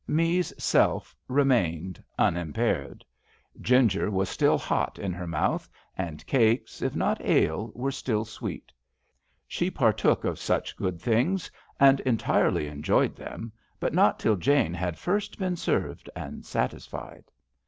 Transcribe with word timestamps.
Me*s 0.07 0.51
self 0.57 1.15
remained 1.27 2.03
unimpaired. 2.17 3.05
Ginger 3.61 4.09
was 4.09 4.29
still 4.29 4.57
hot 4.57 4.97
in 4.97 5.13
her 5.13 5.27
mouth, 5.27 5.69
and 5.95 6.25
cakes, 6.25 6.81
if 6.81 6.95
not 6.95 7.21
ale, 7.23 7.71
were 7.75 7.91
still 7.91 8.25
sweet. 8.25 8.71
She 9.47 9.69
partook 9.69 10.23
of 10.25 10.39
such 10.39 10.75
good 10.75 10.99
things, 10.99 11.51
and 11.79 11.99
entirely 11.99 12.65
enjoyed 12.65 13.15
them, 13.15 13.51
but 13.79 13.93
not 13.93 14.17
till 14.17 14.37
Jane 14.37 14.73
had 14.73 14.97
first 14.97 15.37
been 15.37 15.55
served 15.55 16.09
and 16.15 16.47
satisfied. 16.47 17.25